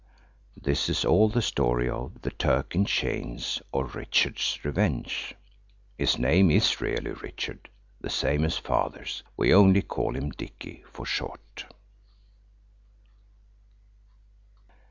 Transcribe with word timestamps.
This 0.59 0.89
is 0.89 1.05
all 1.05 1.29
the 1.29 1.43
story 1.43 1.87
of– 1.87 2.23
THE 2.23 2.31
TURK 2.31 2.73
IN 2.73 2.85
CHAINS; 2.85 3.61
or. 3.71 3.85
RICHARD'S 3.85 4.65
REVENGE. 4.65 5.35
(His 5.95 6.17
name 6.17 6.49
is 6.49 6.81
really 6.81 7.11
Richard, 7.11 7.69
the 7.99 8.09
same 8.09 8.43
as 8.43 8.57
Father's. 8.57 9.21
We 9.37 9.53
only 9.53 9.83
call 9.83 10.15
him 10.15 10.31
Dicky 10.31 10.83
for 10.89 11.05
short.) 11.05 11.65